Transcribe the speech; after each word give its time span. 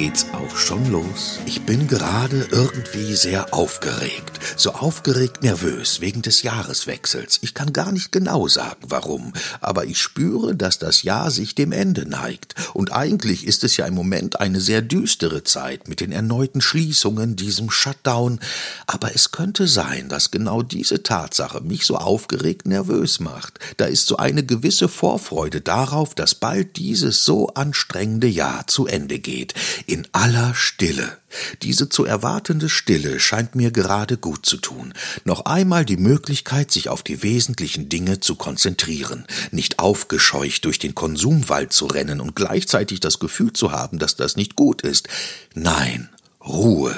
geht's 0.00 0.24
auch 0.32 0.56
schon 0.56 0.90
los. 0.90 1.40
Ich 1.44 1.60
bin 1.66 1.86
gerade 1.86 2.48
irgendwie 2.52 3.14
sehr 3.14 3.52
aufgeregt. 3.52 4.40
So 4.56 4.72
aufgeregt 4.72 5.42
nervös 5.42 6.00
wegen 6.00 6.22
des 6.22 6.42
Jahreswechsels. 6.42 7.38
Ich 7.42 7.52
kann 7.52 7.74
gar 7.74 7.92
nicht 7.92 8.10
genau 8.10 8.48
sagen, 8.48 8.80
warum, 8.88 9.34
aber 9.60 9.84
ich 9.84 10.00
spüre, 10.00 10.56
dass 10.56 10.78
das 10.78 11.02
Jahr 11.02 11.30
sich 11.30 11.54
dem 11.54 11.72
Ende 11.72 12.08
neigt. 12.08 12.54
Und 12.72 12.94
eigentlich 12.94 13.46
ist 13.46 13.62
es 13.62 13.76
ja 13.76 13.84
im 13.84 13.92
Moment 13.92 14.40
eine 14.40 14.62
sehr 14.62 14.80
düstere 14.80 15.44
Zeit 15.44 15.86
mit 15.86 16.00
den 16.00 16.12
erneuten 16.12 16.62
Schließungen, 16.62 17.36
diesem 17.36 17.70
Shutdown. 17.70 18.40
Aber 18.86 19.14
es 19.14 19.32
könnte 19.32 19.68
sein, 19.68 20.08
dass 20.08 20.30
genau 20.30 20.62
diese 20.62 21.02
Tatsache 21.02 21.60
mich 21.60 21.84
so 21.84 21.98
aufgeregt 21.98 22.66
nervös 22.66 23.20
macht. 23.20 23.58
Da 23.76 23.84
ist 23.84 24.06
so 24.06 24.16
eine 24.16 24.46
gewisse 24.46 24.88
Vorfreude 24.88 25.60
darauf, 25.60 26.14
dass 26.14 26.34
bald 26.34 26.78
dieses 26.78 27.26
so 27.26 27.48
anstrengende 27.48 28.28
Jahr 28.28 28.66
zu 28.66 28.86
Ende 28.86 29.18
geht 29.18 29.52
in 29.90 30.06
aller 30.12 30.54
Stille. 30.54 31.18
Diese 31.62 31.88
zu 31.88 32.04
erwartende 32.04 32.68
Stille 32.68 33.20
scheint 33.20 33.54
mir 33.54 33.70
gerade 33.70 34.16
gut 34.16 34.46
zu 34.46 34.56
tun. 34.56 34.94
Noch 35.24 35.46
einmal 35.46 35.84
die 35.84 35.96
Möglichkeit, 35.96 36.70
sich 36.70 36.88
auf 36.88 37.02
die 37.02 37.22
wesentlichen 37.22 37.88
Dinge 37.88 38.20
zu 38.20 38.36
konzentrieren, 38.36 39.26
nicht 39.50 39.78
aufgescheucht 39.78 40.64
durch 40.64 40.78
den 40.78 40.94
Konsumwald 40.94 41.72
zu 41.72 41.86
rennen 41.86 42.20
und 42.20 42.36
gleichzeitig 42.36 43.00
das 43.00 43.18
Gefühl 43.18 43.52
zu 43.52 43.72
haben, 43.72 43.98
dass 43.98 44.16
das 44.16 44.36
nicht 44.36 44.56
gut 44.56 44.82
ist. 44.82 45.08
Nein, 45.54 46.08
Ruhe. 46.44 46.94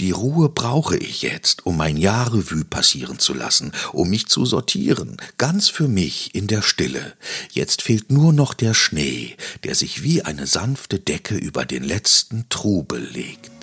Die 0.00 0.12
Ruhe 0.12 0.48
brauche 0.48 0.96
ich 0.96 1.20
jetzt, 1.20 1.66
um 1.66 1.76
mein 1.76 1.98
Jahrrevue 1.98 2.64
passieren 2.64 3.18
zu 3.18 3.34
lassen, 3.34 3.72
um 3.92 4.08
mich 4.08 4.28
zu 4.28 4.46
sortieren, 4.46 5.18
ganz 5.36 5.68
für 5.68 5.88
mich 5.88 6.34
in 6.34 6.46
der 6.46 6.62
Stille. 6.62 7.12
Jetzt 7.52 7.82
fehlt 7.82 8.10
nur 8.10 8.32
noch 8.32 8.54
der 8.54 8.72
Schnee, 8.72 9.36
der 9.62 9.74
sich 9.74 10.02
wie 10.02 10.22
eine 10.22 10.46
sanfte 10.46 10.98
Decke 10.98 11.36
über 11.36 11.66
den 11.66 11.84
letzten 11.84 12.48
Trubel 12.48 13.06
legt. 13.12 13.59